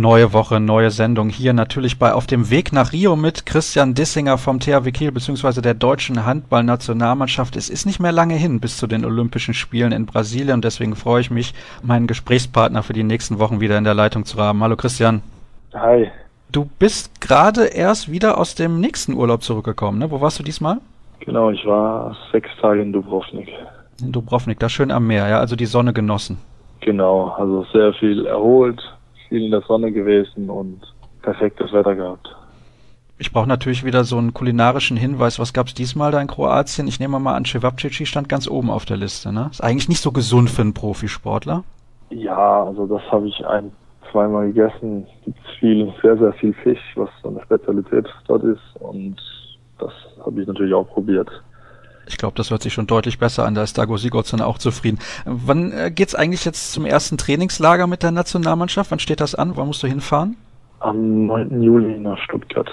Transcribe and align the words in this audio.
Neue 0.00 0.32
Woche, 0.32 0.60
neue 0.60 0.92
Sendung. 0.92 1.28
Hier 1.28 1.52
natürlich 1.52 1.98
bei 1.98 2.12
Auf 2.12 2.28
dem 2.28 2.50
Weg 2.50 2.72
nach 2.72 2.92
Rio 2.92 3.16
mit 3.16 3.46
Christian 3.46 3.94
Dissinger 3.94 4.38
vom 4.38 4.60
THW 4.60 4.92
Kiel 4.92 5.10
bzw. 5.10 5.60
der 5.60 5.74
deutschen 5.74 6.24
Handballnationalmannschaft. 6.24 7.56
Es 7.56 7.68
ist 7.68 7.84
nicht 7.84 7.98
mehr 7.98 8.12
lange 8.12 8.36
hin 8.36 8.60
bis 8.60 8.76
zu 8.76 8.86
den 8.86 9.04
Olympischen 9.04 9.54
Spielen 9.54 9.90
in 9.90 10.06
Brasilien 10.06 10.54
und 10.54 10.64
deswegen 10.64 10.94
freue 10.94 11.22
ich 11.22 11.32
mich, 11.32 11.52
meinen 11.82 12.06
Gesprächspartner 12.06 12.84
für 12.84 12.92
die 12.92 13.02
nächsten 13.02 13.40
Wochen 13.40 13.58
wieder 13.58 13.76
in 13.76 13.82
der 13.82 13.94
Leitung 13.94 14.24
zu 14.24 14.38
haben. 14.38 14.62
Hallo 14.62 14.76
Christian. 14.76 15.20
Hi. 15.74 16.12
Du 16.52 16.70
bist 16.78 17.20
gerade 17.20 17.64
erst 17.64 18.08
wieder 18.08 18.38
aus 18.38 18.54
dem 18.54 18.78
nächsten 18.78 19.14
Urlaub 19.14 19.42
zurückgekommen, 19.42 19.98
ne? 19.98 20.12
Wo 20.12 20.20
warst 20.20 20.38
du 20.38 20.44
diesmal? 20.44 20.76
Genau, 21.18 21.50
ich 21.50 21.66
war 21.66 22.16
sechs 22.30 22.50
Tage 22.60 22.82
in 22.82 22.92
Dubrovnik. 22.92 23.48
In 24.00 24.12
Dubrovnik, 24.12 24.60
da 24.60 24.68
schön 24.68 24.92
am 24.92 25.08
Meer, 25.08 25.26
ja, 25.26 25.40
also 25.40 25.56
die 25.56 25.66
Sonne 25.66 25.92
genossen. 25.92 26.38
Genau, 26.82 27.30
also 27.36 27.66
sehr 27.72 27.92
viel 27.94 28.26
erholt, 28.26 28.80
viel 29.28 29.44
in 29.44 29.50
der 29.50 29.62
Sonne 29.62 29.92
gewesen 29.92 30.50
und 30.50 30.80
perfektes 31.22 31.72
Wetter 31.72 31.94
gehabt. 31.94 32.28
Ich 33.20 33.32
brauche 33.32 33.48
natürlich 33.48 33.84
wieder 33.84 34.04
so 34.04 34.16
einen 34.16 34.32
kulinarischen 34.32 34.96
Hinweis. 34.96 35.40
Was 35.40 35.52
gab's 35.52 35.74
diesmal 35.74 36.12
da 36.12 36.20
in 36.20 36.28
Kroatien? 36.28 36.86
Ich 36.86 37.00
nehme 37.00 37.18
mal 37.18 37.34
an, 37.34 37.44
Cevapcici 37.44 38.06
stand 38.06 38.28
ganz 38.28 38.48
oben 38.48 38.70
auf 38.70 38.84
der 38.84 38.96
Liste, 38.96 39.32
ne? 39.32 39.48
Ist 39.50 39.62
eigentlich 39.62 39.88
nicht 39.88 40.00
so 40.00 40.12
gesund 40.12 40.48
für 40.48 40.62
einen 40.62 40.72
Profisportler. 40.72 41.64
Ja, 42.10 42.64
also 42.64 42.86
das 42.86 43.02
habe 43.10 43.26
ich 43.26 43.44
ein, 43.44 43.72
zweimal 44.12 44.46
gegessen. 44.52 45.06
Gibt 45.24 45.40
viel, 45.58 45.92
sehr, 46.00 46.16
sehr 46.16 46.32
viel 46.34 46.54
Fisch, 46.54 46.80
was 46.94 47.10
so 47.22 47.30
eine 47.30 47.42
Spezialität 47.42 48.06
dort 48.28 48.44
ist 48.44 48.62
und 48.78 49.16
das 49.78 49.92
habe 50.24 50.40
ich 50.40 50.46
natürlich 50.46 50.74
auch 50.74 50.88
probiert. 50.88 51.28
Ich 52.08 52.16
glaube, 52.16 52.34
das 52.36 52.50
hört 52.50 52.62
sich 52.62 52.72
schon 52.72 52.86
deutlich 52.86 53.18
besser 53.18 53.44
an. 53.44 53.54
Da 53.54 53.62
ist 53.62 53.76
Dago 53.76 53.96
Sigurdsson 53.96 54.40
auch 54.40 54.58
zufrieden. 54.58 54.98
Wann 55.24 55.72
äh, 55.72 55.90
geht's 55.90 56.14
eigentlich 56.14 56.44
jetzt 56.44 56.72
zum 56.72 56.86
ersten 56.86 57.18
Trainingslager 57.18 57.86
mit 57.86 58.02
der 58.02 58.10
Nationalmannschaft? 58.10 58.90
Wann 58.90 58.98
steht 58.98 59.20
das 59.20 59.34
an? 59.34 59.56
Wann 59.56 59.66
musst 59.66 59.82
du 59.82 59.86
hinfahren? 59.86 60.36
Am 60.80 61.26
9. 61.26 61.62
Juli 61.62 61.98
nach 61.98 62.18
Stuttgart. 62.18 62.68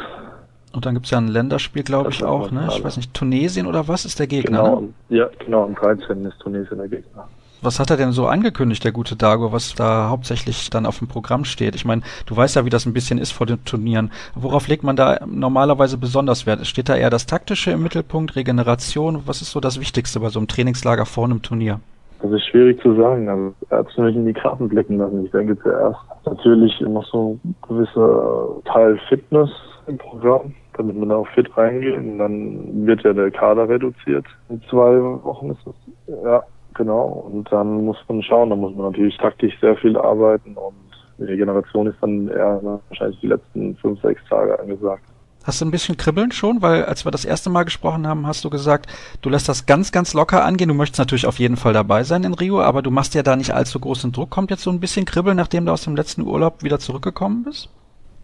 Und 0.71 0.85
dann 0.85 0.93
gibt's 0.93 1.09
ja 1.09 1.17
ein 1.17 1.29
Länderspiel, 1.29 1.83
glaube 1.83 2.09
ich, 2.09 2.23
auch, 2.23 2.51
ne? 2.51 2.67
Ich 2.69 2.83
weiß 2.83 2.97
nicht, 2.97 3.13
Tunesien 3.13 3.65
oder 3.65 3.87
was 3.87 4.03
ist 4.03 4.19
der 4.19 4.27
Gegner? 4.27 4.63
Genau, 4.63 4.81
ne? 4.81 4.89
ja, 5.09 5.29
genau, 5.39 5.63
am 5.63 5.75
13. 5.75 6.25
ist 6.25 6.39
Tunesien 6.39 6.77
der 6.77 6.89
Gegner. 6.89 7.27
Was 7.65 7.79
hat 7.79 7.89
er 7.89 7.97
denn 7.97 8.11
so 8.11 8.27
angekündigt, 8.27 8.83
der 8.83 8.91
gute 8.91 9.15
Dago, 9.15 9.51
was 9.51 9.73
da 9.73 10.09
hauptsächlich 10.09 10.69
dann 10.69 10.85
auf 10.85 10.99
dem 10.99 11.07
Programm 11.07 11.45
steht? 11.45 11.73
Ich 11.73 11.83
meine, 11.83 12.03
du 12.27 12.37
weißt 12.37 12.55
ja, 12.55 12.63
wie 12.63 12.69
das 12.69 12.85
ein 12.85 12.93
bisschen 12.93 13.17
ist 13.17 13.31
vor 13.31 13.47
den 13.47 13.65
Turnieren. 13.65 14.11
Worauf 14.35 14.67
legt 14.67 14.83
man 14.83 14.95
da 14.95 15.17
normalerweise 15.25 15.97
besonders 15.97 16.45
Wert? 16.45 16.67
Steht 16.67 16.89
da 16.89 16.95
eher 16.95 17.09
das 17.09 17.25
Taktische 17.25 17.71
im 17.71 17.81
Mittelpunkt, 17.81 18.35
Regeneration? 18.35 19.23
Was 19.25 19.41
ist 19.41 19.49
so 19.49 19.59
das 19.59 19.79
Wichtigste 19.79 20.19
bei 20.19 20.29
so 20.29 20.37
einem 20.37 20.47
Trainingslager 20.47 21.07
vor 21.07 21.25
einem 21.25 21.41
Turnier? 21.41 21.79
Das 22.21 22.31
ist 22.31 22.45
schwierig 22.45 22.79
zu 22.83 22.95
sagen. 22.95 23.27
Also 23.27 23.55
er 23.71 23.79
hat 23.79 23.89
es 23.89 23.97
nämlich 23.97 24.15
in 24.15 24.27
die 24.27 24.33
Karten 24.33 24.69
blicken 24.69 24.99
lassen. 24.99 25.25
Ich 25.25 25.31
denke 25.31 25.57
zuerst 25.63 25.97
natürlich 26.23 26.79
noch 26.81 27.05
so 27.07 27.39
ein 27.43 27.55
gewisser 27.67 28.61
Teil 28.65 28.99
Fitness 29.09 29.49
im 29.87 29.97
Programm, 29.97 30.53
damit 30.77 30.95
man 30.97 31.09
da 31.09 31.15
auch 31.15 31.27
fit 31.29 31.49
reingeht. 31.57 31.97
Und 31.97 32.19
dann 32.19 32.85
wird 32.85 33.01
ja 33.03 33.13
der 33.13 33.31
Kader 33.31 33.67
reduziert. 33.67 34.25
In 34.49 34.61
zwei 34.69 35.01
Wochen 35.01 35.49
ist 35.49 35.65
das. 35.65 35.75
Ja, 36.23 36.43
genau. 36.75 37.29
Und 37.31 37.51
dann 37.51 37.85
muss 37.85 37.97
man 38.07 38.21
schauen. 38.21 38.49
Da 38.49 38.55
muss 38.55 38.75
man 38.75 38.91
natürlich 38.91 39.17
taktisch 39.17 39.59
sehr 39.59 39.75
viel 39.77 39.97
arbeiten 39.97 40.55
und 40.55 40.75
die 41.17 41.23
Regeneration 41.23 41.87
ist 41.87 41.97
dann 42.01 42.27
eher 42.27 42.59
wahrscheinlich 42.89 43.19
die 43.21 43.27
letzten 43.27 43.75
fünf, 43.77 44.01
sechs 44.01 44.21
Tage 44.29 44.59
angesagt. 44.59 45.03
Hast 45.45 45.61
du 45.61 45.65
ein 45.65 45.71
bisschen 45.71 45.95
Kribbeln 45.95 46.31
schon? 46.31 46.63
Weil 46.63 46.85
als 46.85 47.05
wir 47.05 47.11
das 47.11 47.23
erste 47.23 47.51
Mal 47.51 47.63
gesprochen 47.63 48.07
haben, 48.07 48.25
hast 48.25 48.43
du 48.43 48.49
gesagt, 48.49 48.87
du 49.21 49.29
lässt 49.29 49.47
das 49.47 49.67
ganz, 49.67 49.91
ganz 49.91 50.15
locker 50.15 50.43
angehen. 50.43 50.69
Du 50.69 50.73
möchtest 50.73 50.99
natürlich 50.99 51.27
auf 51.27 51.37
jeden 51.37 51.55
Fall 51.55 51.71
dabei 51.71 52.03
sein 52.03 52.23
in 52.23 52.33
Rio, 52.33 52.61
aber 52.61 52.81
du 52.81 52.89
machst 52.89 53.13
ja 53.13 53.21
da 53.21 53.35
nicht 53.35 53.51
allzu 53.51 53.79
großen 53.79 54.11
Druck. 54.11 54.31
Kommt 54.31 54.49
jetzt 54.49 54.63
so 54.63 54.71
ein 54.71 54.79
bisschen 54.79 55.05
Kribbeln, 55.05 55.37
nachdem 55.37 55.67
du 55.67 55.71
aus 55.71 55.83
dem 55.83 55.95
letzten 55.95 56.23
Urlaub 56.23 56.63
wieder 56.63 56.79
zurückgekommen 56.79 57.43
bist? 57.43 57.69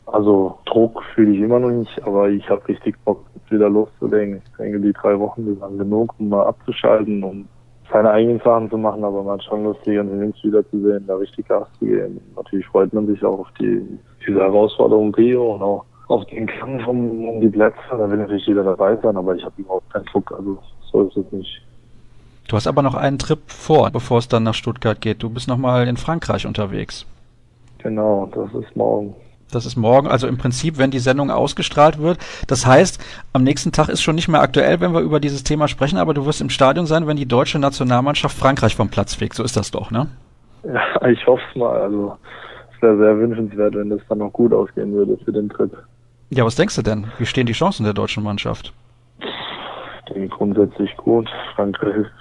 Also 0.07 0.57
Druck 0.65 1.03
fühle 1.13 1.33
ich 1.33 1.41
immer 1.41 1.59
noch 1.59 1.69
nicht, 1.69 2.03
aber 2.03 2.29
ich 2.29 2.49
habe 2.49 2.67
richtig 2.67 2.95
Bock, 3.05 3.23
wieder 3.49 3.69
loszulegen. 3.69 4.41
Ich 4.43 4.57
denke, 4.57 4.79
die 4.79 4.93
drei 4.93 5.17
Wochen 5.19 5.45
sind 5.45 5.59
lang 5.59 5.77
genug, 5.77 6.15
um 6.17 6.29
mal 6.29 6.47
abzuschalten 6.47 7.23
und 7.23 7.47
seine 7.91 8.11
eigenen 8.11 8.39
Sachen 8.39 8.69
zu 8.69 8.77
machen, 8.77 9.03
aber 9.03 9.23
man 9.23 9.37
hat 9.37 9.43
schon 9.43 9.63
Lust, 9.63 9.79
die 9.85 9.95
ganzen 9.95 10.21
Jungs 10.21 10.43
wiederzusehen, 10.43 11.05
da 11.07 11.15
richtig 11.15 11.47
Gas 11.47 11.67
zu 11.79 11.85
geben. 11.85 12.19
Natürlich 12.35 12.65
freut 12.67 12.93
man 12.93 13.07
sich 13.07 13.23
auch 13.23 13.39
auf 13.39 13.47
die, 13.59 13.81
diese 14.25 14.39
Herausforderung 14.39 15.13
Rio 15.15 15.55
und 15.55 15.61
auch 15.61 15.85
auf 16.07 16.25
den 16.25 16.47
Kampf 16.47 16.87
um, 16.87 17.27
um 17.27 17.41
die 17.41 17.49
Plätze. 17.49 17.77
Da 17.89 18.09
will 18.09 18.17
natürlich 18.17 18.45
jeder 18.45 18.63
dabei 18.63 18.97
sein, 18.97 19.15
aber 19.17 19.35
ich 19.35 19.43
habe 19.43 19.55
überhaupt 19.57 19.91
keinen 19.91 20.05
Druck, 20.05 20.31
also 20.31 20.57
so 20.91 21.03
ist 21.03 21.17
es 21.17 21.31
nicht. 21.31 21.61
Du 22.47 22.55
hast 22.55 22.67
aber 22.67 22.81
noch 22.81 22.95
einen 22.95 23.17
Trip 23.17 23.39
vor, 23.47 23.91
bevor 23.91 24.17
es 24.17 24.27
dann 24.27 24.43
nach 24.43 24.53
Stuttgart 24.53 24.99
geht. 24.99 25.23
Du 25.23 25.29
bist 25.29 25.47
nochmal 25.47 25.87
in 25.87 25.97
Frankreich 25.97 26.45
unterwegs. 26.45 27.05
Genau, 27.77 28.29
das 28.33 28.53
ist 28.53 28.75
morgen. 28.75 29.15
Das 29.51 29.65
ist 29.65 29.75
morgen, 29.75 30.07
also 30.07 30.27
im 30.27 30.37
Prinzip, 30.37 30.77
wenn 30.77 30.91
die 30.91 30.99
Sendung 30.99 31.29
ausgestrahlt 31.29 31.99
wird. 31.99 32.17
Das 32.47 32.65
heißt, 32.65 33.03
am 33.33 33.43
nächsten 33.43 33.71
Tag 33.71 33.89
ist 33.89 34.01
schon 34.01 34.15
nicht 34.15 34.27
mehr 34.27 34.41
aktuell, 34.41 34.79
wenn 34.79 34.93
wir 34.93 35.01
über 35.01 35.19
dieses 35.19 35.43
Thema 35.43 35.67
sprechen, 35.67 35.97
aber 35.97 36.13
du 36.13 36.25
wirst 36.25 36.41
im 36.41 36.49
Stadion 36.49 36.85
sein, 36.85 37.07
wenn 37.07 37.17
die 37.17 37.27
deutsche 37.27 37.59
Nationalmannschaft 37.59 38.37
Frankreich 38.37 38.75
vom 38.75 38.89
Platz 38.89 39.13
fegt. 39.13 39.35
So 39.35 39.43
ist 39.43 39.57
das 39.57 39.71
doch, 39.71 39.91
ne? 39.91 40.07
Ja, 40.63 41.07
ich 41.07 41.25
hoffe 41.27 41.43
es 41.49 41.55
mal. 41.55 41.81
Also 41.81 42.17
es 42.75 42.81
wäre 42.81 42.97
sehr 42.97 43.17
wünschenswert, 43.17 43.75
wenn 43.75 43.89
das 43.89 44.01
dann 44.09 44.19
noch 44.19 44.31
gut 44.31 44.53
ausgehen 44.53 44.93
würde 44.93 45.17
für 45.23 45.31
den 45.31 45.49
Trip. 45.49 45.71
Ja, 46.29 46.45
was 46.45 46.55
denkst 46.55 46.75
du 46.75 46.81
denn? 46.81 47.07
Wie 47.17 47.25
stehen 47.25 47.45
die 47.45 47.53
Chancen 47.53 47.83
der 47.83 47.93
deutschen 47.93 48.23
Mannschaft? 48.23 48.73
Ich 49.19 50.13
denke 50.13 50.29
grundsätzlich 50.29 50.95
gut. 50.97 51.29
Frankreich 51.55 51.95
ist 51.95 52.11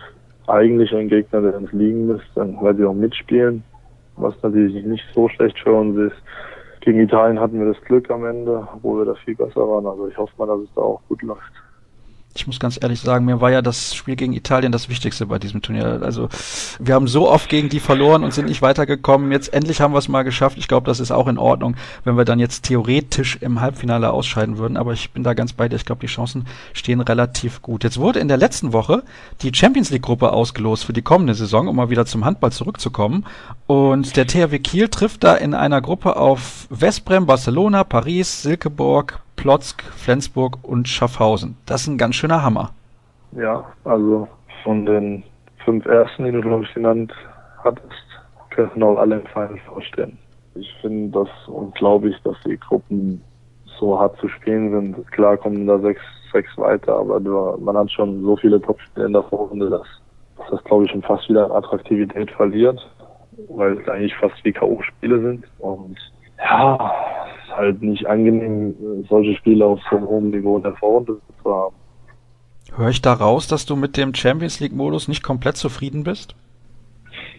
eigentlich 0.48 0.92
ein 0.92 1.08
Gegner, 1.08 1.42
der 1.42 1.56
uns 1.56 1.70
liegen 1.72 2.06
müsste, 2.06 2.56
weil 2.60 2.74
sie 2.76 2.84
auch 2.84 2.94
mitspielen, 2.94 3.62
was 4.16 4.34
natürlich 4.42 4.84
nicht 4.84 5.04
so 5.14 5.28
schlecht 5.28 5.58
für 5.60 5.72
uns 5.72 5.96
ist. 6.12 6.22
Gegen 6.80 7.00
Italien 7.00 7.38
hatten 7.38 7.58
wir 7.58 7.72
das 7.72 7.82
Glück 7.84 8.10
am 8.10 8.24
Ende, 8.24 8.66
wo 8.82 8.96
wir 8.96 9.04
da 9.04 9.14
viel 9.14 9.34
besser 9.34 9.68
waren. 9.68 9.86
Also 9.86 10.08
ich 10.08 10.16
hoffe 10.16 10.32
mal, 10.38 10.46
dass 10.46 10.60
es 10.60 10.74
da 10.74 10.80
auch 10.80 11.02
gut 11.08 11.20
läuft. 11.22 11.52
Ich 12.32 12.46
muss 12.46 12.60
ganz 12.60 12.78
ehrlich 12.80 13.00
sagen, 13.00 13.24
mir 13.24 13.40
war 13.40 13.50
ja 13.50 13.60
das 13.60 13.92
Spiel 13.92 14.14
gegen 14.14 14.32
Italien 14.32 14.70
das 14.70 14.88
Wichtigste 14.88 15.26
bei 15.26 15.40
diesem 15.40 15.62
Turnier. 15.62 16.00
Also 16.02 16.28
wir 16.78 16.94
haben 16.94 17.08
so 17.08 17.28
oft 17.28 17.48
gegen 17.48 17.68
die 17.68 17.80
verloren 17.80 18.22
und 18.22 18.32
sind 18.32 18.46
nicht 18.46 18.62
weitergekommen. 18.62 19.32
Jetzt 19.32 19.52
endlich 19.52 19.80
haben 19.80 19.92
wir 19.92 19.98
es 19.98 20.08
mal 20.08 20.22
geschafft. 20.22 20.56
Ich 20.56 20.68
glaube, 20.68 20.86
das 20.86 21.00
ist 21.00 21.10
auch 21.10 21.26
in 21.26 21.38
Ordnung, 21.38 21.74
wenn 22.04 22.16
wir 22.16 22.24
dann 22.24 22.38
jetzt 22.38 22.62
theoretisch 22.66 23.38
im 23.40 23.60
Halbfinale 23.60 24.12
ausscheiden 24.12 24.58
würden. 24.58 24.76
Aber 24.76 24.92
ich 24.92 25.10
bin 25.10 25.24
da 25.24 25.34
ganz 25.34 25.52
bei 25.52 25.68
dir. 25.68 25.74
Ich 25.74 25.84
glaube, 25.84 26.02
die 26.02 26.06
Chancen 26.06 26.46
stehen 26.72 27.00
relativ 27.00 27.62
gut. 27.62 27.82
Jetzt 27.82 27.98
wurde 27.98 28.20
in 28.20 28.28
der 28.28 28.36
letzten 28.36 28.72
Woche 28.72 29.02
die 29.42 29.52
Champions 29.52 29.90
League 29.90 30.02
Gruppe 30.02 30.32
ausgelost 30.32 30.84
für 30.84 30.92
die 30.92 31.02
kommende 31.02 31.34
Saison, 31.34 31.66
um 31.66 31.74
mal 31.74 31.90
wieder 31.90 32.06
zum 32.06 32.24
Handball 32.24 32.52
zurückzukommen. 32.52 33.26
Und 33.66 34.16
der 34.16 34.28
THW 34.28 34.60
Kiel 34.60 34.88
trifft 34.88 35.24
da 35.24 35.34
in 35.34 35.52
einer 35.52 35.80
Gruppe 35.80 36.16
auf 36.16 36.68
Westbrem, 36.70 37.26
Barcelona, 37.26 37.82
Paris, 37.82 38.42
Silkeborg, 38.42 39.20
Plotzk, 39.40 39.82
Flensburg 39.96 40.58
und 40.60 40.86
Schaffhausen. 40.86 41.56
Das 41.64 41.80
ist 41.80 41.86
ein 41.86 41.96
ganz 41.96 42.14
schöner 42.14 42.42
Hammer. 42.42 42.74
Ja, 43.32 43.64
also 43.84 44.28
von 44.62 44.84
den 44.84 45.22
fünf 45.64 45.86
ersten, 45.86 46.26
die 46.26 46.32
du, 46.32 46.42
glaube 46.42 46.64
ich, 46.64 46.74
genannt 46.74 47.10
hattest, 47.64 48.04
können 48.50 48.82
auch 48.82 48.98
alle 48.98 49.20
im 49.20 49.26
Final 49.28 49.58
vorstellen. 49.66 50.18
Ich 50.56 50.70
finde 50.82 51.20
das 51.20 51.28
unglaublich, 51.48 52.14
dass 52.22 52.36
die 52.44 52.58
Gruppen 52.58 53.22
so 53.78 53.98
hart 53.98 54.14
zu 54.18 54.28
spielen 54.28 54.72
sind. 54.72 55.10
Klar 55.10 55.38
kommen 55.38 55.66
da 55.66 55.78
sechs, 55.78 56.02
sechs 56.32 56.50
weiter, 56.58 56.96
aber 56.96 57.18
du, 57.18 57.56
man 57.64 57.78
hat 57.78 57.90
schon 57.90 58.22
so 58.22 58.36
viele 58.36 58.60
Topspiele 58.60 59.06
in 59.06 59.14
der 59.14 59.22
Vorrunde, 59.22 59.70
dass, 59.70 59.86
dass 60.36 60.50
das, 60.50 60.64
glaube 60.64 60.84
ich, 60.84 60.90
schon 60.90 61.00
fast 61.00 61.30
wieder 61.30 61.46
an 61.46 61.52
Attraktivität 61.52 62.30
verliert, 62.32 62.78
weil 63.48 63.78
es 63.78 63.88
eigentlich 63.88 64.14
fast 64.16 64.44
wie 64.44 64.52
K.O.-Spiele 64.52 65.22
sind. 65.22 65.46
Und 65.60 65.96
ja, 66.36 66.92
halt 67.60 67.82
nicht 67.82 68.06
angenehm, 68.06 68.74
solche 69.08 69.34
Spiele 69.36 69.64
auf 69.66 69.80
so 69.90 69.96
einem 69.96 70.06
hohen 70.06 70.30
Niveau 70.30 70.56
in 70.56 70.62
der 70.62 70.74
Vorrunde 70.74 71.16
zu 71.42 71.54
haben. 71.54 71.74
Höre 72.76 72.88
ich 72.88 73.02
da 73.02 73.12
raus, 73.12 73.48
dass 73.48 73.66
du 73.66 73.76
mit 73.76 73.96
dem 73.96 74.14
Champions 74.14 74.60
League-Modus 74.60 75.08
nicht 75.08 75.22
komplett 75.22 75.56
zufrieden 75.56 76.04
bist? 76.04 76.34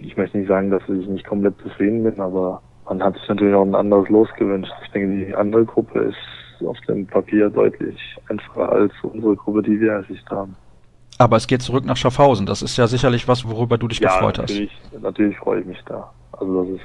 Ich 0.02 0.18
möchte 0.18 0.38
nicht 0.38 0.48
sagen, 0.48 0.70
dass 0.70 0.82
ich 0.84 1.08
nicht 1.08 1.26
komplett 1.26 1.58
zufrieden 1.62 2.04
bin, 2.04 2.20
aber 2.20 2.62
man 2.86 3.02
hat 3.02 3.16
sich 3.16 3.28
natürlich 3.30 3.56
auch 3.56 3.64
ein 3.64 3.76
anderes 3.76 4.10
Los 4.10 4.28
gewünscht. 4.38 4.72
Ich 4.84 4.92
denke, 4.92 5.26
die 5.26 5.36
andere 5.36 5.66
Gruppe 5.66 6.00
ist 6.00 6.68
auf 6.68 6.78
dem 6.88 7.08
Papier 7.08 7.50
deutlich 7.50 7.98
einfacher 8.30 8.72
als 8.72 8.94
unsere 9.04 9.36
Gruppe, 9.36 9.64
die 9.64 9.80
wir 9.80 9.94
ersicht 9.94 10.30
haben. 10.30 10.56
Aber 11.18 11.38
es 11.38 11.48
geht 11.48 11.62
zurück 11.62 11.86
nach 11.86 11.98
Schaffhausen. 11.98 12.46
Das 12.46 12.62
ist 12.62 12.78
ja 12.78 12.88
sicherlich 12.88 13.28
was, 13.28 13.48
worüber 13.48 13.78
du 13.78 13.88
dich 13.88 14.00
ja, 14.00 14.10
gefreut 14.10 14.38
natürlich, 14.40 14.72
hast. 14.92 15.02
Natürlich 15.02 15.38
freue 15.38 15.62
ich 15.62 15.66
mich 15.66 15.82
da. 15.86 16.12
Also 16.34 16.64
das 16.64 16.76
ist 16.76 16.82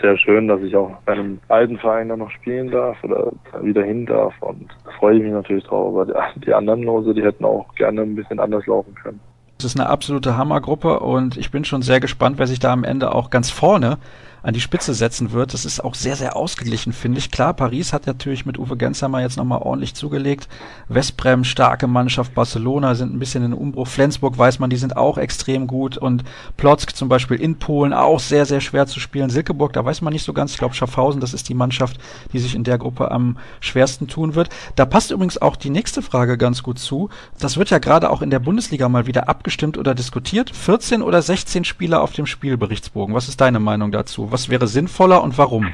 sehr 0.00 0.16
schön, 0.18 0.48
dass 0.48 0.60
ich 0.60 0.76
auch 0.76 0.90
bei 1.04 1.12
einem 1.12 1.40
alten 1.48 1.78
Verein 1.78 2.08
dann 2.08 2.18
noch 2.18 2.30
spielen 2.30 2.70
darf 2.70 3.02
oder 3.02 3.32
wieder 3.62 3.82
hin 3.82 4.06
darf 4.06 4.34
und 4.40 4.68
da 4.84 4.90
freue 4.92 5.16
ich 5.16 5.22
mich 5.22 5.32
natürlich 5.32 5.64
drauf. 5.64 5.96
Aber 5.96 6.32
die 6.36 6.54
anderen 6.54 6.82
Lose, 6.82 7.14
die 7.14 7.22
hätten 7.22 7.44
auch 7.44 7.74
gerne 7.74 8.02
ein 8.02 8.14
bisschen 8.14 8.40
anders 8.40 8.66
laufen 8.66 8.94
können. 8.94 9.20
Es 9.58 9.64
ist 9.64 9.80
eine 9.80 9.88
absolute 9.88 10.36
Hammergruppe 10.36 11.00
und 11.00 11.38
ich 11.38 11.50
bin 11.50 11.64
schon 11.64 11.80
sehr 11.80 11.98
gespannt, 11.98 12.38
wer 12.38 12.46
sich 12.46 12.58
da 12.58 12.72
am 12.72 12.84
Ende 12.84 13.14
auch 13.14 13.30
ganz 13.30 13.50
vorne 13.50 13.98
an 14.46 14.54
die 14.54 14.60
Spitze 14.60 14.94
setzen 14.94 15.32
wird. 15.32 15.54
Das 15.54 15.64
ist 15.64 15.82
auch 15.82 15.96
sehr, 15.96 16.14
sehr 16.14 16.36
ausgeglichen, 16.36 16.92
finde 16.92 17.18
ich. 17.18 17.32
Klar, 17.32 17.52
Paris 17.52 17.92
hat 17.92 18.06
natürlich 18.06 18.46
mit 18.46 18.60
Uwe 18.60 18.76
Gensheimer 18.76 19.20
jetzt 19.20 19.36
nochmal 19.36 19.60
ordentlich 19.60 19.94
zugelegt. 19.94 20.48
Westbrem, 20.88 21.42
starke 21.42 21.88
Mannschaft, 21.88 22.32
Barcelona 22.32 22.94
sind 22.94 23.12
ein 23.12 23.18
bisschen 23.18 23.44
in 23.44 23.52
Umbruch. 23.52 23.88
Flensburg 23.88 24.38
weiß 24.38 24.60
man, 24.60 24.70
die 24.70 24.76
sind 24.76 24.96
auch 24.96 25.18
extrem 25.18 25.66
gut. 25.66 25.98
Und 25.98 26.22
Plotzk 26.56 26.94
zum 26.94 27.08
Beispiel 27.08 27.40
in 27.40 27.58
Polen 27.58 27.92
auch 27.92 28.20
sehr, 28.20 28.46
sehr 28.46 28.60
schwer 28.60 28.86
zu 28.86 29.00
spielen. 29.00 29.30
Silkeborg, 29.30 29.72
da 29.72 29.84
weiß 29.84 30.00
man 30.00 30.12
nicht 30.12 30.22
so 30.22 30.32
ganz. 30.32 30.52
Ich 30.52 30.58
glaube, 30.58 30.74
Schaffhausen, 30.74 31.20
das 31.20 31.34
ist 31.34 31.48
die 31.48 31.54
Mannschaft, 31.54 31.98
die 32.32 32.38
sich 32.38 32.54
in 32.54 32.62
der 32.62 32.78
Gruppe 32.78 33.10
am 33.10 33.38
schwersten 33.58 34.06
tun 34.06 34.36
wird. 34.36 34.50
Da 34.76 34.86
passt 34.86 35.10
übrigens 35.10 35.42
auch 35.42 35.56
die 35.56 35.70
nächste 35.70 36.02
Frage 36.02 36.38
ganz 36.38 36.62
gut 36.62 36.78
zu. 36.78 37.10
Das 37.40 37.56
wird 37.56 37.70
ja 37.70 37.78
gerade 37.78 38.10
auch 38.10 38.22
in 38.22 38.30
der 38.30 38.38
Bundesliga 38.38 38.88
mal 38.88 39.08
wieder 39.08 39.28
abgestimmt 39.28 39.76
oder 39.76 39.96
diskutiert. 39.96 40.54
14 40.54 41.02
oder 41.02 41.20
16 41.20 41.64
Spieler 41.64 42.00
auf 42.00 42.12
dem 42.12 42.26
Spielberichtsbogen. 42.26 43.12
Was 43.12 43.26
ist 43.26 43.40
deine 43.40 43.58
Meinung 43.58 43.90
dazu? 43.90 44.30
Was 44.36 44.50
wäre 44.50 44.66
sinnvoller 44.66 45.22
und 45.22 45.38
warum? 45.38 45.72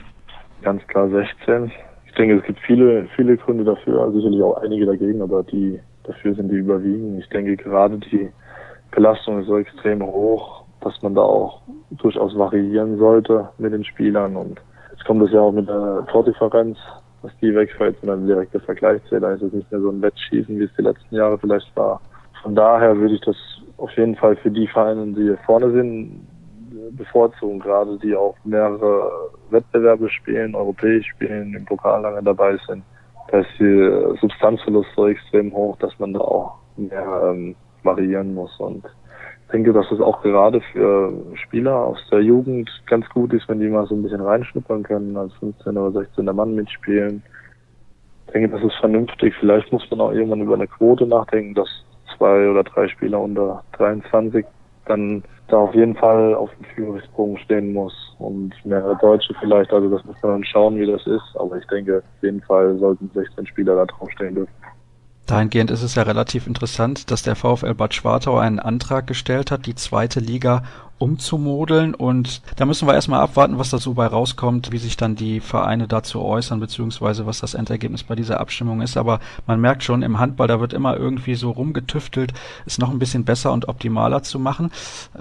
Ganz 0.63 0.87
klar 0.87 1.09
16. 1.09 1.73
Ich 2.07 2.13
denke, 2.13 2.37
es 2.37 2.45
gibt 2.45 2.61
viele, 2.61 3.09
viele 3.17 3.37
Gründe 3.37 3.65
dafür, 3.65 4.13
sicherlich 4.13 4.41
auch 4.41 4.63
einige 4.63 4.87
dagegen, 4.87 5.21
aber 5.21 5.43
die 5.43 5.81
dafür 6.05 6.33
sind 6.37 6.49
die 6.49 6.59
überwiegen. 6.59 7.19
Ich 7.19 7.29
denke, 7.31 7.57
gerade 7.57 7.99
die 7.99 8.31
Belastung 8.93 9.41
ist 9.41 9.49
so 9.49 9.59
extrem 9.59 10.01
hoch, 10.05 10.63
dass 10.81 10.95
man 11.03 11.17
da 11.17 11.23
auch 11.23 11.61
durchaus 11.91 12.39
variieren 12.39 12.99
sollte 12.99 13.49
mit 13.59 13.73
den 13.73 13.83
Spielern. 13.85 14.37
Und 14.37 14.61
jetzt 14.93 15.05
kommt 15.07 15.25
es 15.25 15.33
ja 15.33 15.41
auch 15.41 15.51
mit 15.51 15.69
der 15.69 16.07
Tordifferenz, 16.13 16.79
dass 17.23 17.33
die 17.43 17.53
wegfällt, 17.53 17.97
sondern 17.99 18.21
ein 18.21 18.27
direkter 18.29 18.61
Vergleichszähler. 18.61 19.33
ist 19.33 19.43
es 19.43 19.53
nicht 19.53 19.73
mehr 19.73 19.81
so 19.81 19.91
ein 19.91 20.01
Wettschießen, 20.01 20.57
wie 20.57 20.65
es 20.67 20.77
die 20.79 20.83
letzten 20.83 21.17
Jahre 21.17 21.37
vielleicht 21.37 21.77
war. 21.77 22.01
Von 22.45 22.55
daher 22.55 22.97
würde 22.97 23.17
ich 23.17 23.23
das 23.23 23.37
auf 23.79 23.91
jeden 23.97 24.15
Fall 24.15 24.37
für 24.37 24.53
die 24.53 24.69
Vereine, 24.69 25.07
die 25.15 25.35
vorne 25.47 25.73
sind, 25.73 26.29
bevorzugen, 26.93 27.61
gerade 27.61 27.99
die 27.99 28.15
auch 28.15 28.37
mehrere 28.45 29.31
Wettbewerbe 29.51 30.09
spielen, 30.11 30.55
europäisch 30.55 31.07
spielen, 31.09 31.55
im 31.55 31.65
Pokal 31.65 32.03
lange 32.03 32.23
dabei 32.23 32.57
sind. 32.67 32.83
Da 33.29 33.41
ist 33.41 33.51
die 33.59 34.17
Substanzverlust 34.21 34.91
so 34.95 35.07
extrem 35.09 35.53
hoch, 35.53 35.77
dass 35.79 35.99
man 35.99 36.13
da 36.13 36.21
auch 36.21 36.59
mehr 36.77 37.31
ähm, 37.31 37.55
variieren 37.83 38.35
muss. 38.35 38.59
Und 38.59 38.85
ich 38.85 39.53
denke, 39.53 39.73
dass 39.73 39.91
es 39.91 40.01
auch 40.01 40.23
gerade 40.23 40.61
für 40.73 41.13
Spieler 41.35 41.77
aus 41.77 41.99
der 42.11 42.21
Jugend 42.21 42.71
ganz 42.87 43.09
gut 43.11 43.33
ist, 43.33 43.49
wenn 43.49 43.61
die 43.61 43.69
mal 43.69 43.87
so 43.87 43.95
ein 43.95 44.03
bisschen 44.03 44.21
reinschnuppern 44.21 44.83
können, 44.83 45.17
als 45.17 45.33
15 45.35 45.77
oder 45.77 46.01
16 46.01 46.25
Mann 46.25 46.55
mitspielen. 46.55 47.23
Ich 48.27 48.33
denke, 48.33 48.49
das 48.49 48.65
ist 48.65 48.77
vernünftig. 48.81 49.35
Vielleicht 49.41 49.71
muss 49.73 49.89
man 49.91 50.01
auch 50.01 50.13
irgendwann 50.13 50.41
über 50.41 50.55
eine 50.55 50.67
Quote 50.67 51.07
nachdenken, 51.07 51.55
dass 51.55 51.69
zwei 52.17 52.49
oder 52.49 52.65
drei 52.65 52.89
Spieler 52.89 53.21
unter 53.21 53.63
23 53.73 54.47
dann 54.87 55.23
da 55.49 55.59
auf 55.59 55.75
jeden 55.75 55.95
Fall 55.95 56.35
auf 56.35 56.51
dem 56.57 56.65
Führungsbogen 56.75 57.39
stehen 57.39 57.73
muss 57.73 57.93
und 58.19 58.53
mehrere 58.65 58.97
Deutsche 58.99 59.35
vielleicht. 59.41 59.73
Also 59.73 59.91
das 59.91 60.05
muss 60.05 60.17
man 60.23 60.33
dann 60.33 60.45
schauen, 60.45 60.79
wie 60.79 60.87
das 60.87 61.07
ist. 61.07 61.37
Aber 61.39 61.57
ich 61.59 61.67
denke, 61.67 61.99
auf 61.99 62.23
jeden 62.23 62.41
Fall 62.43 62.79
sollten 62.79 63.11
16 63.13 63.47
Spieler 63.47 63.77
da 63.77 63.87
drauf 63.87 64.11
stehen 64.13 64.35
dürfen. 64.35 64.53
Dahingehend 65.27 65.71
ist 65.71 65.83
es 65.83 65.95
ja 65.95 66.03
relativ 66.03 66.47
interessant, 66.47 67.11
dass 67.11 67.23
der 67.23 67.37
VfL 67.37 67.75
Bad 67.75 67.95
Schwartau 67.95 68.39
einen 68.39 68.59
Antrag 68.59 69.07
gestellt 69.07 69.51
hat, 69.51 69.67
die 69.67 69.75
zweite 69.75 70.21
Liga 70.21 70.63
umzumodeln. 71.03 71.95
Und 71.95 72.43
da 72.57 72.65
müssen 72.65 72.87
wir 72.87 72.95
erstmal 72.95 73.21
abwarten, 73.21 73.59
was 73.59 73.71
da 73.71 73.79
so 73.79 73.95
bei 73.95 74.07
rauskommt, 74.07 74.71
wie 74.71 74.79
sich 74.79 74.97
dann 74.97 75.17
die 75.17 75.41
Vereine 75.41 75.89
dazu 75.89 76.23
äußern, 76.23 76.61
beziehungsweise 76.61 77.27
was 77.27 77.41
das 77.41 77.55
Endergebnis 77.55 78.05
bei 78.05 78.15
dieser 78.15 78.39
Abstimmung 78.39 78.81
ist. 78.81 78.97
Aber 78.97 79.19
man 79.47 79.61
merkt 79.61 79.83
schon, 79.83 80.03
im 80.03 80.21
Handball, 80.21 80.47
da 80.47 80.61
wird 80.61 80.73
immer 80.73 80.97
irgendwie 80.97 81.35
so 81.35 81.51
rumgetüftelt, 81.51 82.33
es 82.67 82.79
noch 82.79 82.91
ein 82.91 83.01
bisschen 83.01 83.25
besser 83.25 83.53
und 83.53 83.69
optimaler 83.69 84.23
zu 84.23 84.39
machen. 84.39 84.71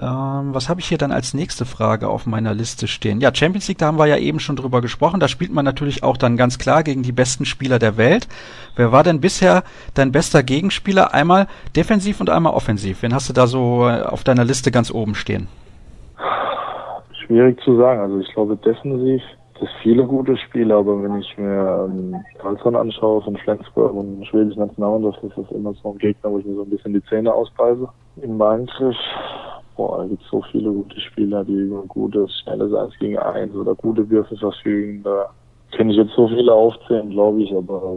Ähm, 0.00 0.54
was 0.54 0.68
habe 0.68 0.80
ich 0.80 0.86
hier 0.86 0.98
dann 0.98 1.12
als 1.12 1.34
nächste 1.34 1.64
Frage 1.64 2.08
auf 2.08 2.26
meiner 2.26 2.54
Liste 2.54 2.86
stehen? 2.86 3.20
Ja, 3.20 3.34
Champions 3.34 3.66
League, 3.68 3.78
da 3.78 3.86
haben 3.86 3.98
wir 3.98 4.06
ja 4.06 4.16
eben 4.16 4.38
schon 4.38 4.56
drüber 4.56 4.80
gesprochen. 4.80 5.18
Da 5.18 5.26
spielt 5.26 5.52
man 5.52 5.64
natürlich 5.64 6.04
auch 6.04 6.16
dann 6.16 6.36
ganz 6.36 6.58
klar 6.58 6.84
gegen 6.84 7.02
die 7.02 7.12
besten 7.12 7.44
Spieler 7.44 7.80
der 7.80 7.96
Welt. 7.96 8.28
Wer 8.76 8.92
war 8.92 9.02
denn 9.02 9.20
bisher 9.20 9.64
dein 9.94 10.12
bester 10.12 10.42
Gegenspieler? 10.42 11.12
Einmal 11.12 11.48
defensiv 11.74 12.20
und 12.20 12.30
einmal 12.30 12.54
offensiv. 12.54 13.02
Wen 13.02 13.12
hast 13.12 13.28
du 13.28 13.32
da 13.32 13.46
so 13.46 13.84
auf 13.84 14.22
deiner 14.22 14.44
Liste 14.44 14.70
ganz 14.70 14.90
oben 14.90 15.14
stehen? 15.14 15.48
Schwierig 17.26 17.60
zu 17.62 17.76
sagen. 17.76 18.00
Also 18.00 18.18
ich 18.18 18.32
glaube 18.32 18.56
defensiv 18.56 19.22
es 19.62 19.68
viele 19.82 20.04
gute 20.04 20.36
Spiele, 20.36 20.74
aber 20.74 21.02
wenn 21.02 21.20
ich 21.20 21.38
mir 21.38 21.88
ähm, 21.88 22.16
Carlson 22.38 22.76
anschaue 22.76 23.22
von 23.22 23.36
Flensburg 23.36 23.94
und 23.94 24.26
schwedischen 24.26 24.60
Nationalmannschaft, 24.60 25.38
ist 25.38 25.52
immer 25.52 25.72
so 25.74 25.92
ein 25.92 25.98
Gegner, 25.98 26.30
wo 26.30 26.38
ich 26.38 26.44
mir 26.44 26.54
so 26.54 26.62
ein 26.62 26.70
bisschen 26.70 26.94
die 26.94 27.04
Zähne 27.04 27.32
ausbeiße. 27.32 27.88
Im 28.22 28.42
Angriff, 28.42 28.96
boah, 29.76 29.98
da 29.98 30.06
gibt 30.06 30.22
es 30.22 30.30
so 30.30 30.42
viele 30.50 30.70
gute 30.70 31.00
Spieler, 31.00 31.44
die 31.44 31.54
über 31.54 31.82
gutes, 31.82 32.30
schnelles 32.40 32.74
1 32.74 32.98
gegen 32.98 33.18
1 33.18 33.54
oder 33.54 33.74
gute 33.74 34.08
Würfe 34.10 34.36
verfügen. 34.36 35.02
Da 35.04 35.30
kann 35.76 35.90
ich 35.90 35.96
jetzt 35.96 36.14
so 36.14 36.28
viele 36.28 36.52
aufzählen, 36.52 37.10
glaube 37.10 37.42
ich, 37.42 37.54
aber 37.54 37.96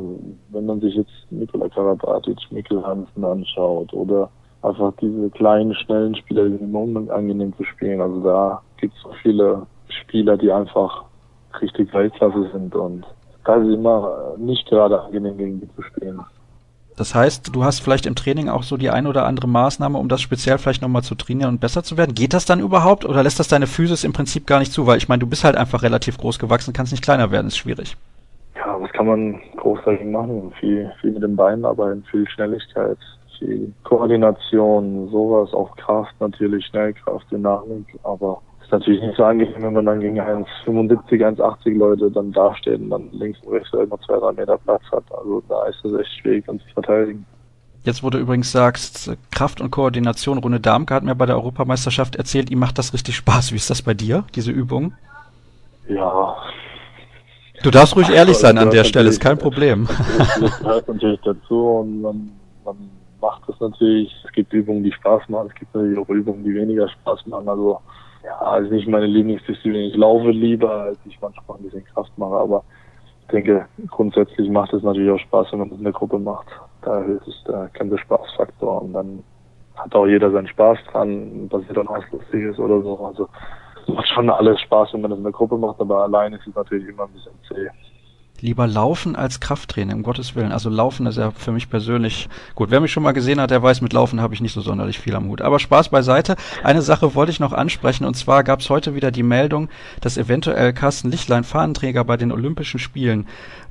wenn 0.49 0.65
man 0.65 0.79
sich 0.79 0.95
jetzt 0.95 1.11
Nikola 1.31 1.67
Karabatic, 1.69 2.37
Mikkel 2.51 2.85
Hansen 2.85 3.23
anschaut 3.23 3.91
oder 3.93 4.29
einfach 4.61 4.93
diese 5.01 5.29
kleinen, 5.31 5.73
schnellen 5.75 6.15
Spieler, 6.15 6.45
die 6.45 6.57
sind 6.57 6.69
immer 6.69 6.81
unangenehm 6.81 7.53
zu 7.57 7.63
spielen. 7.63 8.01
Also 8.01 8.21
da 8.21 8.61
gibt 8.85 8.97
so 9.01 9.11
viele 9.23 9.65
Spieler, 9.89 10.37
die 10.37 10.51
einfach 10.51 11.05
richtig 11.59 11.91
Weltklasse 11.91 12.49
sind 12.53 12.75
und 12.75 13.03
da 13.43 13.55
ist 13.55 13.67
es 13.67 13.73
immer 13.73 14.35
nicht 14.37 14.67
gerade 14.67 15.01
angenehm 15.01 15.37
gegen 15.37 15.59
die 15.61 15.75
zu 15.75 15.81
spielen. 15.81 16.19
Das 16.97 17.13
heißt, 17.13 17.53
du 17.53 17.63
hast 17.63 17.79
vielleicht 17.79 18.05
im 18.05 18.15
Training 18.15 18.47
auch 18.47 18.63
so 18.63 18.77
die 18.77 18.89
ein 18.89 19.07
oder 19.07 19.25
andere 19.25 19.47
Maßnahme, 19.47 19.97
um 19.97 20.07
das 20.07 20.21
speziell 20.21 20.59
vielleicht 20.59 20.81
nochmal 20.81 21.01
zu 21.01 21.15
trainieren 21.15 21.49
und 21.49 21.61
besser 21.61 21.83
zu 21.83 21.97
werden. 21.97 22.13
Geht 22.13 22.33
das 22.33 22.45
dann 22.45 22.59
überhaupt 22.59 23.05
oder 23.05 23.23
lässt 23.23 23.39
das 23.39 23.47
deine 23.47 23.67
Physis 23.67 24.03
im 24.03 24.13
Prinzip 24.13 24.45
gar 24.45 24.59
nicht 24.59 24.71
zu? 24.71 24.85
Weil 24.85 24.97
ich 24.97 25.09
meine, 25.09 25.19
du 25.19 25.27
bist 25.27 25.43
halt 25.43 25.57
einfach 25.57 25.81
relativ 25.81 26.17
groß 26.17 26.37
gewachsen, 26.39 26.73
kannst 26.73 26.93
nicht 26.93 27.03
kleiner 27.03 27.31
werden, 27.31 27.47
ist 27.47 27.57
schwierig. 27.57 27.97
Ja, 28.55 28.77
was 28.79 28.91
kann 28.93 29.07
man 29.07 29.41
groß 29.57 29.79
dagegen 29.83 30.11
machen? 30.11 30.53
Viel, 30.59 30.91
viel 31.01 31.11
mit 31.11 31.23
den 31.23 31.35
Beinen 31.35 31.65
arbeiten, 31.65 32.03
viel 32.09 32.27
Schnelligkeit, 32.29 32.97
viel 33.39 33.73
Koordination, 33.83 35.09
sowas, 35.09 35.53
auch 35.53 35.75
Kraft 35.75 36.13
natürlich, 36.19 36.65
Schnellkraft, 36.67 37.29
Dynamik, 37.31 37.99
aber 38.03 38.41
ist 38.65 38.71
natürlich 38.71 39.01
nicht 39.01 39.15
so 39.15 39.23
angenehm, 39.23 39.61
wenn 39.61 39.73
man 39.73 39.85
dann 39.85 39.99
gegen 39.99 40.19
1,75, 40.19 41.37
1,80 41.37 41.77
Leute 41.77 42.11
dann 42.11 42.31
dasteht 42.31 42.79
und 42.79 42.89
dann 42.89 43.09
links 43.11 43.39
und 43.43 43.53
rechts 43.53 43.71
immer 43.73 43.99
zwei, 44.01 44.17
drei 44.17 44.31
Meter 44.33 44.57
Platz 44.57 44.81
hat. 44.91 45.03
Also 45.11 45.43
da 45.47 45.65
ist 45.67 45.83
es 45.85 45.99
echt 45.99 46.11
schwierig, 46.19 46.45
dann 46.47 46.59
zu 46.59 46.65
verteidigen. 46.73 47.25
Jetzt, 47.83 48.03
wo 48.03 48.09
du 48.09 48.17
übrigens 48.17 48.51
sagst, 48.51 49.15
Kraft 49.31 49.61
und 49.61 49.69
Koordination, 49.69 50.39
Rune 50.39 50.59
Darmke 50.59 50.95
hat 50.95 51.03
mir 51.03 51.13
bei 51.13 51.27
der 51.27 51.35
Europameisterschaft 51.35 52.15
erzählt, 52.15 52.49
ihm 52.49 52.57
macht 52.57 52.79
das 52.79 52.93
richtig 52.93 53.15
Spaß. 53.15 53.51
Wie 53.51 53.57
ist 53.57 53.69
das 53.69 53.83
bei 53.83 53.93
dir, 53.93 54.23
diese 54.33 54.51
Übung? 54.51 54.93
Ja. 55.87 56.35
Du 57.61 57.69
darfst 57.69 57.95
ruhig 57.95 58.09
ehrlich 58.09 58.37
sein 58.37 58.57
an 58.57 58.71
der 58.71 58.83
Stelle, 58.83 59.09
ist 59.09 59.21
kein 59.21 59.37
Problem. 59.37 59.87
Das 60.39 60.59
gehört 60.59 60.87
natürlich 60.87 61.19
dazu 61.23 61.67
und 61.67 62.01
man, 62.01 62.31
man 62.65 62.75
macht 63.21 63.47
es 63.47 63.59
natürlich. 63.59 64.11
Es 64.25 64.31
gibt 64.31 64.51
Übungen, 64.51 64.83
die 64.83 64.91
Spaß 64.91 65.29
machen, 65.29 65.49
es 65.53 65.59
gibt 65.59 65.73
natürlich 65.75 65.99
auch 65.99 66.09
Übungen, 66.09 66.43
die 66.43 66.55
weniger 66.55 66.89
Spaß 66.89 67.27
machen. 67.27 67.47
Also 67.47 67.79
ja, 68.25 68.37
also 68.39 68.73
nicht 68.73 68.87
meine 68.87 69.05
Lieblingsdisziplin. 69.05 69.91
Ich 69.91 69.95
laufe 69.95 70.31
lieber, 70.31 70.71
als 70.71 70.97
ich 71.05 71.19
manchmal 71.21 71.57
ein 71.57 71.63
bisschen 71.63 71.85
Kraft 71.85 72.11
mache, 72.17 72.35
aber 72.35 72.63
ich 73.21 73.27
denke, 73.27 73.67
grundsätzlich 73.89 74.49
macht 74.49 74.73
es 74.73 74.83
natürlich 74.83 75.11
auch 75.11 75.23
Spaß, 75.25 75.51
wenn 75.51 75.59
man 75.59 75.69
das 75.69 75.77
in 75.77 75.83
der 75.83 75.93
Gruppe 75.93 76.19
macht. 76.19 76.47
Da 76.81 76.99
erhöht 76.99 77.27
es 77.27 77.43
der 77.47 77.69
ganze 77.73 77.97
Spaßfaktor 77.97 78.81
und 78.83 78.93
dann 78.93 79.23
hat 79.75 79.93
auch 79.95 80.05
jeder 80.05 80.31
seinen 80.31 80.47
Spaß 80.47 80.79
dran, 80.91 81.47
passiert 81.49 81.77
dann 81.77 81.89
was 81.89 82.09
Lustiges 82.11 82.57
oder 82.59 82.81
so. 82.81 82.97
Also 82.97 83.27
macht 83.87 84.07
schon 84.07 84.29
alles 84.29 84.59
Spaß, 84.61 84.93
wenn 84.93 85.01
man 85.01 85.11
das 85.11 85.17
in 85.17 85.23
der 85.23 85.33
Gruppe 85.33 85.57
macht, 85.57 85.79
aber 85.79 86.03
alleine 86.03 86.37
ist 86.37 86.47
es 86.47 86.55
natürlich 86.55 86.87
immer 86.87 87.03
ein 87.03 87.13
bisschen 87.13 87.33
zäh 87.47 87.69
lieber 88.41 88.67
Laufen 88.67 89.15
als 89.15 89.39
Krafttraining, 89.39 89.97
um 89.97 90.03
Gottes 90.03 90.35
Willen. 90.35 90.51
Also 90.51 90.69
Laufen 90.69 91.05
ist 91.05 91.17
ja 91.17 91.31
für 91.31 91.51
mich 91.51 91.69
persönlich 91.69 92.29
gut. 92.53 92.71
Wer 92.71 92.79
mich 92.79 92.91
schon 92.91 93.03
mal 93.03 93.13
gesehen 93.13 93.39
hat, 93.39 93.51
der 93.51 93.63
weiß, 93.63 93.81
mit 93.81 93.93
Laufen 93.93 94.21
habe 94.21 94.33
ich 94.33 94.41
nicht 94.41 94.53
so 94.53 94.61
sonderlich 94.61 94.99
viel 94.99 95.15
am 95.15 95.27
Hut. 95.27 95.41
Aber 95.41 95.59
Spaß 95.59 95.89
beiseite. 95.89 96.35
Eine 96.63 96.81
Sache 96.81 97.15
wollte 97.15 97.31
ich 97.31 97.39
noch 97.39 97.53
ansprechen 97.53 98.05
und 98.05 98.15
zwar 98.15 98.43
gab 98.43 98.59
es 98.59 98.69
heute 98.69 98.95
wieder 98.95 99.11
die 99.11 99.23
Meldung, 99.23 99.69
dass 100.01 100.17
eventuell 100.17 100.73
Carsten 100.73 101.09
Lichtlein 101.11 101.43
Fahnenträger 101.43 102.03
bei 102.03 102.17
den 102.17 102.31
Olympischen 102.31 102.79
Spielen 102.79 103.27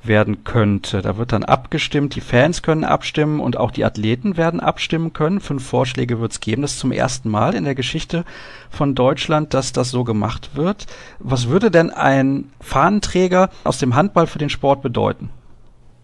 werden 0.06 0.44
könnte. 0.44 1.02
Da 1.02 1.16
wird 1.16 1.32
dann 1.32 1.44
abgestimmt, 1.44 2.14
die 2.14 2.20
Fans 2.20 2.62
können 2.62 2.84
abstimmen 2.84 3.40
und 3.40 3.56
auch 3.56 3.70
die 3.70 3.84
Athleten 3.84 4.36
werden 4.36 4.60
abstimmen 4.60 5.12
können. 5.12 5.40
Fünf 5.40 5.66
Vorschläge 5.66 6.20
wird 6.20 6.32
es 6.32 6.40
geben. 6.40 6.62
Das 6.62 6.72
ist 6.72 6.80
zum 6.80 6.92
ersten 6.92 7.30
Mal 7.30 7.54
in 7.54 7.64
der 7.64 7.74
Geschichte 7.74 8.24
von 8.70 8.94
Deutschland, 8.94 9.54
dass 9.54 9.72
das 9.72 9.90
so 9.90 10.04
gemacht 10.04 10.56
wird. 10.56 10.86
Was 11.18 11.48
würde 11.48 11.70
denn 11.70 11.90
ein 11.90 12.50
Fahnenträger 12.60 13.50
aus 13.64 13.78
dem 13.78 13.96
Handball 13.96 14.26
für 14.26 14.38
den 14.38 14.50
Sport 14.50 14.82
bedeuten? 14.82 15.30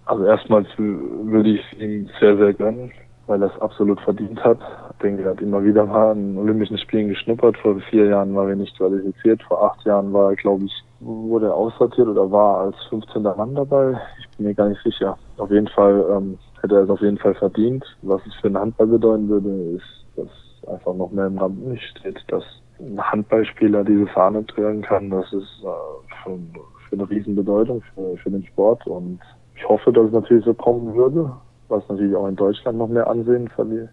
Also 0.06 0.24
erstmals 0.24 0.66
würde 0.76 1.50
ich 1.50 1.80
ihm 1.80 2.08
sehr, 2.18 2.36
sehr 2.36 2.52
gönnen, 2.52 2.90
weil 3.26 3.42
er 3.42 3.54
es 3.54 3.60
absolut 3.62 4.00
verdient 4.00 4.42
hat. 4.42 4.58
Ich 4.92 5.02
denke, 5.02 5.22
er 5.22 5.30
hat 5.30 5.40
immer 5.40 5.62
wieder 5.62 5.86
mal 5.86 6.10
an 6.10 6.36
Olympischen 6.36 6.78
Spielen 6.78 7.08
geschnuppert. 7.08 7.56
Vor 7.58 7.80
vier 7.90 8.06
Jahren 8.06 8.34
war 8.34 8.48
er 8.48 8.56
nicht 8.56 8.76
qualifiziert. 8.76 9.42
Vor 9.44 9.62
acht 9.62 9.84
Jahren 9.86 10.12
war 10.12 10.30
er, 10.30 10.36
glaube 10.36 10.64
ich, 10.64 10.72
wurde 11.00 11.46
er 11.46 11.54
aussortiert 11.54 12.08
oder 12.08 12.30
war 12.30 12.58
als 12.60 12.76
15. 12.88 13.22
Mann 13.22 13.54
dabei. 13.54 13.98
Ich 14.18 14.36
bin 14.36 14.46
mir 14.46 14.54
gar 14.54 14.68
nicht 14.68 14.82
sicher. 14.82 15.16
Auf 15.38 15.50
jeden 15.50 15.68
Fall 15.68 16.04
ähm, 16.10 16.38
hätte 16.60 16.76
er 16.76 16.82
es 16.82 16.90
auf 16.90 17.00
jeden 17.00 17.18
Fall 17.18 17.34
verdient. 17.34 17.84
Was 18.02 18.20
es 18.26 18.34
für 18.34 18.48
einen 18.48 18.58
Handball 18.58 18.86
bedeuten 18.86 19.28
würde, 19.28 19.48
ist, 19.76 20.04
dass 20.16 20.28
einfach 20.70 20.94
noch 20.94 21.10
mehr 21.10 21.26
im 21.26 21.38
Rampen 21.38 21.78
steht, 21.78 22.22
dass 22.28 22.44
ein 22.78 23.00
Handballspieler 23.00 23.84
diese 23.84 24.06
Fahne 24.08 24.46
tragen 24.46 24.82
kann, 24.82 25.10
das 25.10 25.32
ist 25.32 25.64
äh, 25.64 26.22
schon 26.22 26.50
für 26.88 26.96
eine 26.96 27.08
Riesenbedeutung 27.08 27.82
für, 27.94 28.16
für 28.16 28.30
den 28.30 28.44
Sport 28.44 28.86
und 28.86 29.20
ich 29.54 29.68
hoffe, 29.68 29.92
dass 29.92 30.06
es 30.06 30.12
natürlich 30.12 30.44
so 30.44 30.54
kommen 30.54 30.94
würde, 30.94 31.30
was 31.68 31.86
natürlich 31.88 32.16
auch 32.16 32.26
in 32.26 32.36
Deutschland 32.36 32.78
noch 32.78 32.88
mehr 32.88 33.06
Ansehen 33.06 33.48
die, 33.48 33.88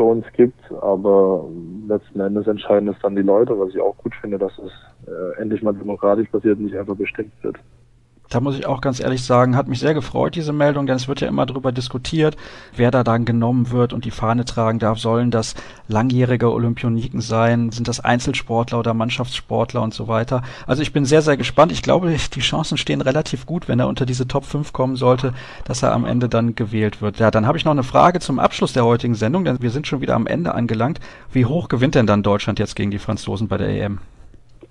für 0.00 0.04
uns 0.04 0.24
gibt, 0.32 0.58
aber 0.80 1.46
letzten 1.86 2.20
Endes 2.20 2.46
entscheiden 2.46 2.88
es 2.88 2.96
dann 3.02 3.16
die 3.16 3.20
Leute, 3.20 3.58
was 3.58 3.68
ich 3.68 3.80
auch 3.82 3.94
gut 3.98 4.14
finde, 4.14 4.38
dass 4.38 4.52
es 4.58 4.72
äh, 5.06 5.42
endlich 5.42 5.62
mal 5.62 5.74
demokratisch 5.74 6.26
passiert 6.30 6.56
und 6.56 6.64
nicht 6.64 6.76
einfach 6.78 6.96
bestimmt 6.96 7.32
wird. 7.42 7.58
Da 8.30 8.38
muss 8.38 8.56
ich 8.56 8.64
auch 8.64 8.80
ganz 8.80 9.00
ehrlich 9.00 9.24
sagen, 9.24 9.56
hat 9.56 9.66
mich 9.66 9.80
sehr 9.80 9.92
gefreut, 9.92 10.36
diese 10.36 10.52
Meldung, 10.52 10.86
denn 10.86 10.94
es 10.94 11.08
wird 11.08 11.20
ja 11.20 11.26
immer 11.26 11.46
darüber 11.46 11.72
diskutiert, 11.72 12.36
wer 12.76 12.92
da 12.92 13.02
dann 13.02 13.24
genommen 13.24 13.72
wird 13.72 13.92
und 13.92 14.04
die 14.04 14.12
Fahne 14.12 14.44
tragen 14.44 14.78
darf. 14.78 15.00
Sollen 15.00 15.32
das 15.32 15.56
langjährige 15.88 16.52
Olympioniken 16.52 17.20
sein? 17.20 17.72
Sind 17.72 17.88
das 17.88 17.98
Einzelsportler 17.98 18.78
oder 18.78 18.94
Mannschaftssportler 18.94 19.82
und 19.82 19.94
so 19.94 20.06
weiter? 20.06 20.42
Also 20.64 20.80
ich 20.80 20.92
bin 20.92 21.04
sehr, 21.04 21.22
sehr 21.22 21.36
gespannt. 21.36 21.72
Ich 21.72 21.82
glaube, 21.82 22.14
die 22.32 22.40
Chancen 22.40 22.78
stehen 22.78 23.00
relativ 23.00 23.46
gut, 23.46 23.66
wenn 23.66 23.80
er 23.80 23.88
unter 23.88 24.06
diese 24.06 24.28
Top 24.28 24.44
5 24.44 24.72
kommen 24.72 24.94
sollte, 24.94 25.34
dass 25.64 25.82
er 25.82 25.92
am 25.92 26.04
Ende 26.04 26.28
dann 26.28 26.54
gewählt 26.54 27.02
wird. 27.02 27.18
Ja, 27.18 27.32
dann 27.32 27.48
habe 27.48 27.58
ich 27.58 27.64
noch 27.64 27.72
eine 27.72 27.82
Frage 27.82 28.20
zum 28.20 28.38
Abschluss 28.38 28.72
der 28.72 28.84
heutigen 28.84 29.16
Sendung, 29.16 29.44
denn 29.44 29.60
wir 29.60 29.70
sind 29.70 29.88
schon 29.88 30.02
wieder 30.02 30.14
am 30.14 30.28
Ende 30.28 30.54
angelangt. 30.54 31.00
Wie 31.32 31.46
hoch 31.46 31.66
gewinnt 31.66 31.96
denn 31.96 32.06
dann 32.06 32.22
Deutschland 32.22 32.60
jetzt 32.60 32.76
gegen 32.76 32.92
die 32.92 33.00
Franzosen 33.00 33.48
bei 33.48 33.56
der 33.56 33.70
EM? 33.70 33.98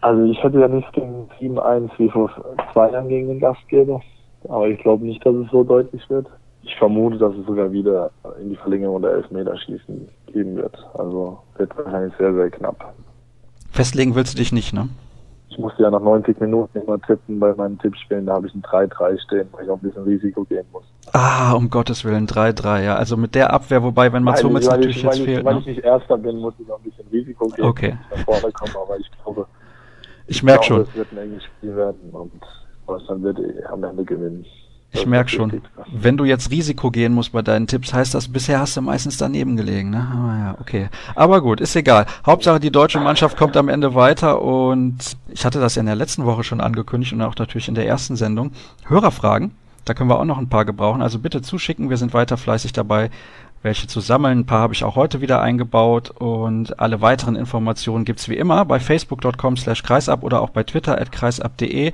Also 0.02 0.24
ich 0.24 0.42
hätte 0.42 0.60
ja 0.60 0.68
nichts 0.68 0.92
gegen 0.94 1.30
7-1 1.40 1.90
wie 1.98 2.10
vor 2.10 2.32
zwei 2.74 2.92
Jahren 2.92 3.10
gegen 3.10 3.28
den 3.28 3.40
Gastgeber. 3.40 4.02
Aber 4.48 4.68
ich 4.68 4.80
glaube 4.80 5.06
nicht, 5.06 5.26
dass 5.26 5.36
es 5.36 5.52
so 5.52 5.64
deutlich 5.64 6.10
wird. 6.10 6.28
Ich 6.64 6.76
vermute, 6.78 7.18
dass 7.18 7.34
es 7.36 7.46
sogar 7.46 7.72
wieder 7.72 8.12
in 8.42 8.50
die 8.50 8.56
Verlängerung 8.56 9.02
der 9.02 9.12
Elfmeterschießen 9.12 10.08
geben 10.28 10.56
wird. 10.56 10.78
Also 10.94 11.40
wird 11.58 11.76
wahrscheinlich 11.78 12.14
sehr, 12.18 12.34
sehr 12.34 12.50
knapp. 12.50 12.94
Festlegen 13.72 14.16
willst 14.16 14.34
du 14.34 14.38
dich 14.38 14.52
nicht, 14.52 14.74
ne? 14.74 14.90
Ich 15.50 15.58
musste 15.58 15.82
ja 15.82 15.90
nach 15.90 16.02
90 16.02 16.40
Minuten 16.40 16.80
immer 16.80 17.02
tippen 17.02 17.40
bei 17.40 17.54
meinen 17.56 17.80
Tippspielen. 17.80 18.28
Da 18.28 18.34
habe 18.34 18.48
ich 18.48 18.54
ein 18.54 18.62
3-3 18.62 19.20
stehen, 19.20 19.48
weil 19.52 19.66
ich 19.66 19.70
auch 19.70 19.78
ein 19.78 19.82
bisschen 19.82 20.04
Risiko 20.04 20.44
gehen 20.44 20.66
muss. 20.72 20.84
Ah, 21.12 21.54
um 21.54 21.70
Gottes 21.70 22.06
Willen, 22.06 22.28
3-3, 22.28 22.84
ja. 22.84 22.96
Also 22.96 23.18
mit 23.18 23.34
der 23.36 23.52
Abwehr, 23.52 23.82
wobei, 23.82 24.14
wenn 24.14 24.24
Mats 24.24 24.44
Hummels 24.44 24.68
natürlich 24.68 24.98
ich, 24.98 25.04
jetzt 25.04 25.20
weil 25.20 25.26
fehlt. 25.26 25.40
Ich, 25.40 25.46
weil 25.46 25.54
ne? 25.56 25.60
ich 25.62 25.66
nicht 25.66 25.80
Erster 25.80 26.18
bin, 26.18 26.38
muss 26.38 26.54
ich 26.60 26.72
auch 26.72 26.78
ein 26.78 26.84
bisschen 26.84 27.08
Risiko 27.12 27.48
gehen. 27.48 27.66
Okay. 27.66 27.98
Nach 28.12 28.26
vorne 28.26 28.52
kommen, 28.54 28.76
aber 28.84 29.00
ich 29.00 29.10
glaube, 29.24 29.48
ich 30.30 30.44
merke 30.44 30.64
schon. 30.64 30.82
Es 30.82 30.96
wird 30.96 31.12
ein 31.12 31.18
enges 31.18 31.44
Spiel 31.44 31.76
werden 31.76 32.10
und 32.12 32.32
Deutschland 32.88 33.24
wird 33.24 33.40
eh 33.40 33.66
am 33.66 33.84
Ende 33.84 34.04
gewinnen. 34.04 34.46
Ich 34.92 35.06
merke 35.06 35.30
schon. 35.30 35.62
Wenn 35.92 36.18
du 36.18 36.26
jetzt 36.26 36.50
Risiko 36.50 36.90
gehen 36.90 37.14
musst 37.14 37.32
bei 37.32 37.44
deinen 37.44 37.68
Tipps, 37.68 37.94
heißt 37.94 38.16
das, 38.16 38.28
bisher 38.28 38.60
hast 38.60 38.76
du 38.76 38.82
meistens 38.82 39.18
daneben 39.18 39.56
gelegen, 39.56 39.92
ne? 39.92 40.08
Aber 40.12 40.34
ja, 40.34 40.58
okay. 40.60 40.90
Aber 41.14 41.42
gut, 41.42 41.62
ist 41.62 41.76
egal. 41.76 42.08
Hauptsache, 42.26 42.60
die 42.60 42.72
deutsche 42.72 43.00
Mannschaft 43.00 43.38
kommt 43.38 43.56
am 43.56 43.70
Ende 43.70 43.94
weiter 43.94 44.42
und 44.42 44.98
ich 45.28 45.46
hatte 45.46 45.60
das 45.60 45.76
ja 45.76 45.82
in 45.82 45.86
der 45.86 45.96
letzten 45.96 46.26
Woche 46.26 46.44
schon 46.44 46.60
angekündigt 46.60 47.14
und 47.14 47.22
auch 47.22 47.36
natürlich 47.36 47.68
in 47.68 47.76
der 47.76 47.86
ersten 47.86 48.16
Sendung. 48.16 48.52
Hörerfragen, 48.88 49.52
da 49.86 49.94
können 49.94 50.10
wir 50.10 50.20
auch 50.20 50.26
noch 50.26 50.40
ein 50.40 50.50
paar 50.50 50.66
gebrauchen. 50.66 51.04
Also 51.04 51.20
bitte 51.20 51.44
zuschicken, 51.44 51.92
wir 51.92 51.98
sind 51.98 52.16
weiter 52.16 52.38
fleißig 52.38 52.74
dabei, 52.74 53.12
welche 53.62 53.88
zu 53.88 54.00
sammeln. 54.00 54.40
Ein 54.40 54.46
paar 54.46 54.62
habe 54.62 54.74
ich 54.74 54.84
auch 54.84 54.96
heute 54.96 55.22
wieder 55.22 55.42
eingebaut 55.42 56.12
und 56.12 56.80
alle 56.80 57.02
weiteren 57.02 57.36
Informationen 57.36 58.06
gibt's 58.06 58.30
wie 58.30 58.38
immer 58.38 58.66
bei 58.66 58.80
facebook.com 58.80 59.58
slash 59.58 59.84
kreisab 59.84 60.24
oder 60.24 60.42
auch 60.42 60.50
bei 60.50 60.64
twitter 60.64 61.00
at 61.00 61.12
kreisab.de. 61.12 61.92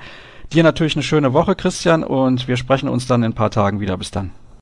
Dir 0.53 0.63
natürlich 0.63 0.95
eine 0.95 1.03
schöne 1.03 1.33
Woche, 1.33 1.55
Christian, 1.55 2.03
und 2.03 2.47
wir 2.47 2.57
sprechen 2.57 2.87
uns 2.87 3.07
dann 3.07 3.23
in 3.23 3.31
ein 3.31 3.35
paar 3.35 3.51
Tagen 3.51 3.79
wieder. 3.79 3.97
Bis 3.97 4.11
dann. 4.11 4.31